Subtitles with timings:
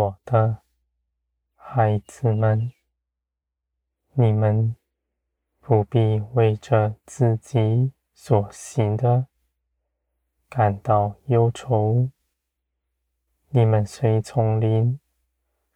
[0.00, 0.62] 我的
[1.54, 2.72] 孩子们，
[4.14, 4.74] 你们
[5.60, 9.26] 不必为着自己所行的
[10.48, 12.08] 感到忧愁。
[13.50, 14.98] 你们随从林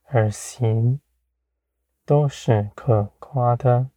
[0.05, 1.03] 而行，
[2.07, 3.91] 都是可夸的，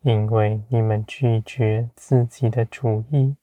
[0.00, 3.36] 因为你们拒绝自己的主意，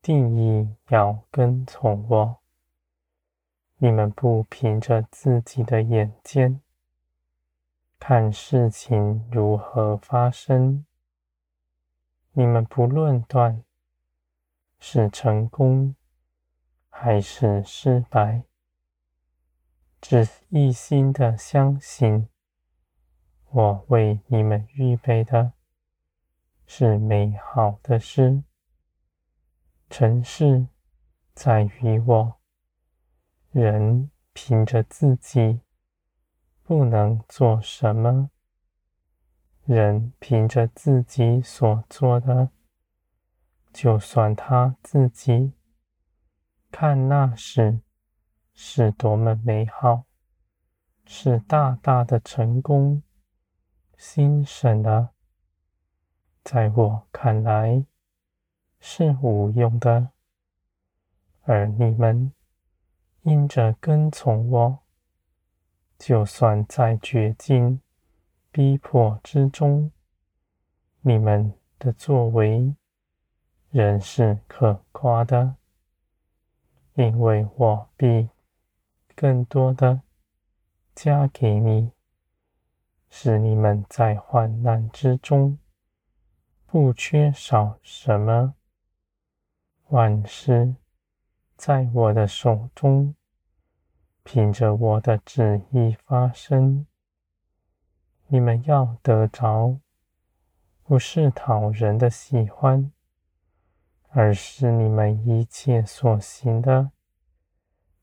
[0.00, 2.43] 定意要跟从我。
[3.78, 6.60] 你们不凭着自己的眼见，
[7.98, 10.86] 看事情如何发生，
[12.32, 13.62] 你们不论断
[14.78, 15.96] 是成功
[16.88, 18.44] 还是失败，
[20.00, 22.28] 只一心的相信
[23.50, 25.52] 我为你们预备的
[26.64, 28.44] 是美好的事。
[29.90, 30.68] 成事
[31.34, 32.43] 在于我。
[33.54, 35.60] 人凭着自己
[36.64, 38.28] 不能做什么，
[39.64, 42.50] 人凭着自己所做的，
[43.72, 45.52] 就算他自己
[46.72, 47.78] 看那时
[48.54, 50.02] 是多么美好，
[51.04, 53.04] 是大大的成功，
[53.96, 55.10] 兴盛了，
[56.42, 57.86] 在我看来
[58.80, 60.10] 是无用的，
[61.42, 62.32] 而你们。
[63.24, 64.80] 因着跟从我，
[65.98, 67.80] 就算在绝境、
[68.50, 69.90] 逼迫之中，
[71.00, 72.74] 你们的作为
[73.70, 75.56] 仍是可夸的，
[76.96, 78.28] 因为我必
[79.16, 80.02] 更多的
[80.94, 81.92] 加给你，
[83.08, 85.58] 使你们在患难之中
[86.66, 88.54] 不缺少什么，
[89.88, 90.74] 万事。
[91.56, 93.14] 在我的手中，
[94.24, 96.86] 凭着我的旨意发生。
[98.26, 99.78] 你们要得着，
[100.82, 102.90] 不是讨人的喜欢，
[104.08, 106.90] 而是你们一切所行的，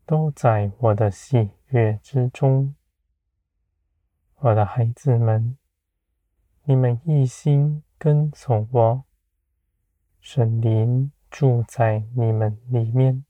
[0.05, 2.75] 都在我的喜悦之中。
[4.35, 5.57] 我的孩子们，
[6.63, 9.03] 你们一心跟从我，
[10.19, 13.25] 神灵住在你们里面。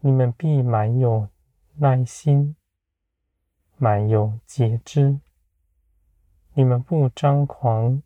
[0.00, 1.28] 你们必满有
[1.80, 2.56] 耐心，
[3.76, 5.20] 满有节制。
[6.54, 8.02] 你们不张狂，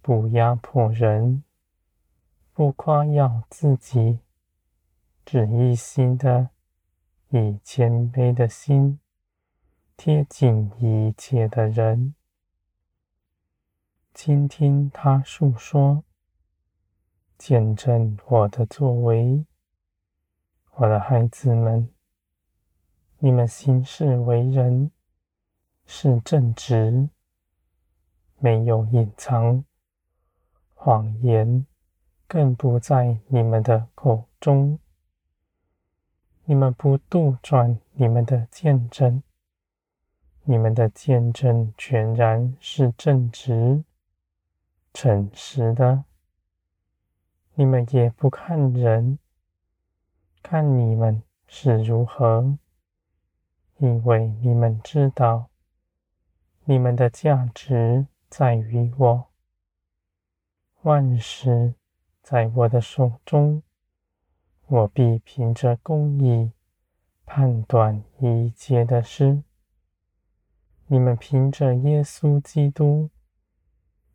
[0.00, 1.44] 不压迫人，
[2.54, 4.20] 不夸耀自己，
[5.26, 6.48] 只一心的
[7.28, 8.98] 以谦卑的心
[9.98, 12.14] 贴近一切的人，
[14.14, 16.02] 倾听他诉说，
[17.36, 19.44] 见证我的作为。
[20.76, 21.90] 我的孩子们，
[23.22, 24.90] 你们行事为人
[25.84, 27.10] 是正直，
[28.38, 29.62] 没有隐藏
[30.72, 31.66] 谎言，
[32.26, 34.78] 更不在你们的口中。
[36.46, 39.22] 你们不杜撰你们的见证，
[40.44, 43.84] 你们的见证全然是正直、
[44.94, 46.04] 诚实的。
[47.52, 49.18] 你们也不看人。
[50.42, 52.56] 看你们是如何，
[53.80, 55.48] 因为你们知道，
[56.64, 59.26] 你们的价值在于我。
[60.82, 61.74] 万事
[62.22, 63.62] 在我的手中，
[64.66, 66.52] 我必凭着公义
[67.24, 69.42] 判断一切的事。
[70.86, 73.08] 你们凭着耶稣基督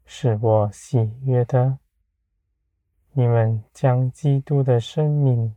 [0.05, 1.79] 是我喜悦的，
[3.13, 5.55] 你们将基督的生命。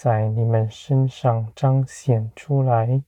[0.00, 3.02] 在你们身上彰显出来，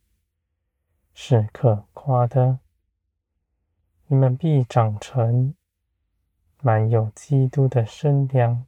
[1.14, 2.58] 是可夸的。
[4.08, 5.54] 你们必长成，
[6.62, 8.66] 满有基督的身量。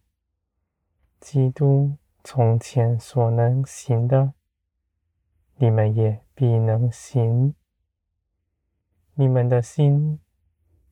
[1.18, 4.34] 基督从前所能行的，
[5.56, 7.56] 你们也必能行。
[9.14, 10.20] 你们的心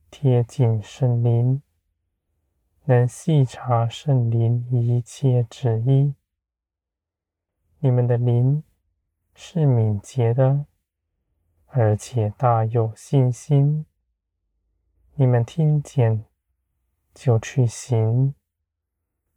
[0.09, 1.61] 贴近圣灵，
[2.83, 6.13] 能细察圣灵一切旨意。
[7.83, 8.61] 你们的灵
[9.33, 10.67] 是敏捷的，
[11.65, 13.87] 而且大有信心。
[15.15, 16.23] 你们听见
[17.11, 18.35] 就去行，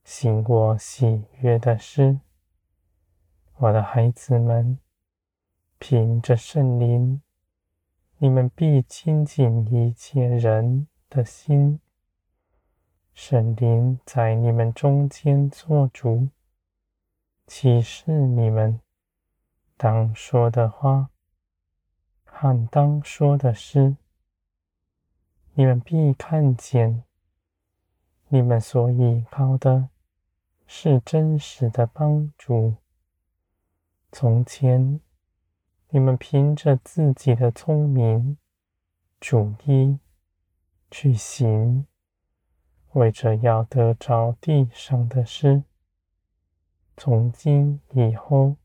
[0.04, 2.20] 行我喜悦的事。
[3.56, 4.78] 我的孩子们，
[5.78, 7.22] 凭着圣灵，
[8.18, 11.80] 你们必亲近一切人的心。
[13.14, 16.28] 圣灵在你们中间作主。
[17.46, 18.80] 启示你们
[19.76, 21.10] 当说的话
[22.24, 23.96] 和当说的事，
[25.52, 27.04] 你们必看见，
[28.28, 29.90] 你们所依靠的
[30.66, 32.76] 是真实的帮助。
[34.10, 35.00] 从前，
[35.90, 38.38] 你们凭着自己的聪明
[39.20, 39.98] 主意
[40.90, 41.86] 去行，
[42.92, 45.64] 为着要得着地上的事。
[46.96, 48.56] 从今以后，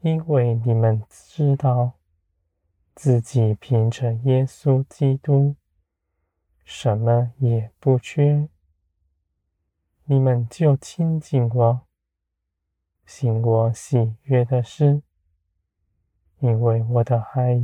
[0.00, 1.94] 因为你们知道
[2.94, 5.56] 自己凭着耶稣基督，
[6.64, 8.48] 什么也不缺，
[10.04, 11.80] 你们就亲近我，
[13.06, 15.02] 行我喜悦的事，
[16.40, 17.54] 因为我的爱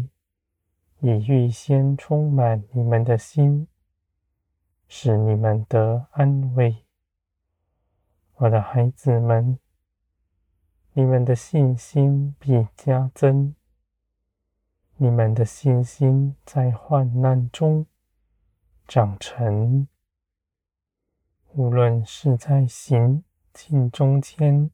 [1.00, 3.68] 已预先充满你们的心，
[4.88, 6.84] 使你们得安慰。
[8.36, 9.58] 我的孩子们，
[10.94, 13.54] 你们的信心必加增。
[14.96, 17.86] 你们的信心在患难中
[18.88, 19.86] 长成，
[21.52, 24.70] 无论是在行进中间，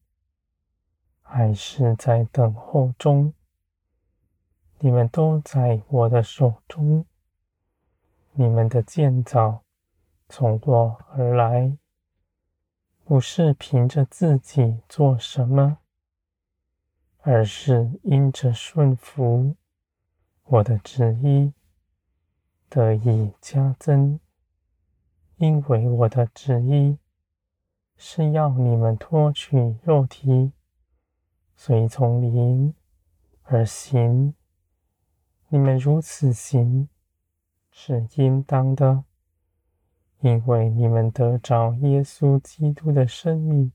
[1.22, 3.34] 还是在等候中，
[4.78, 7.04] 你们都在我的手中。
[8.32, 9.62] 你们的建造
[10.28, 11.76] 从我而来。
[13.08, 15.78] 不是凭着自己做什么，
[17.20, 19.56] 而是因着顺服
[20.44, 21.54] 我的旨意
[22.68, 24.20] 得以加增。
[25.38, 26.98] 因为我的旨意
[27.96, 30.52] 是要你们脱去肉体，
[31.56, 32.74] 随从灵
[33.44, 34.34] 而行。
[35.48, 36.90] 你们如此行
[37.70, 39.04] 是应当的。
[40.20, 43.72] 因为你们得着耶稣基督的生命，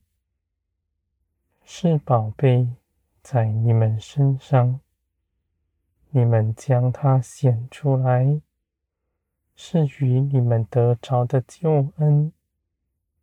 [1.64, 2.68] 是宝贝
[3.22, 4.80] 在你们身上，
[6.10, 8.42] 你们将它显出来，
[9.54, 12.30] 是与你们得着的救恩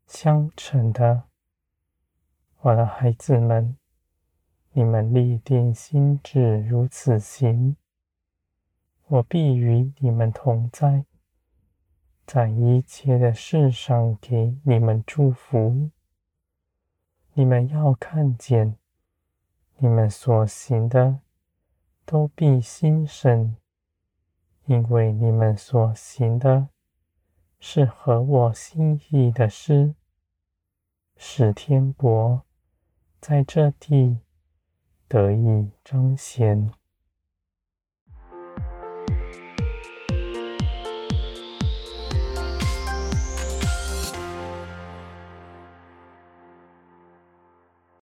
[0.08, 1.24] 相称的。
[2.62, 3.78] 我的孩子们，
[4.72, 7.76] 你们立定心志如此行，
[9.06, 11.06] 我必与你们同在。
[12.26, 15.90] 在一切的事上给你们祝福。
[17.34, 18.78] 你们要看见，
[19.78, 21.20] 你们所行的
[22.06, 23.56] 都必兴盛，
[24.66, 26.70] 因为你们所行的
[27.60, 29.96] 是合我心意的事，
[31.18, 32.44] 使天国
[33.20, 34.20] 在这地
[35.08, 36.72] 得以彰显。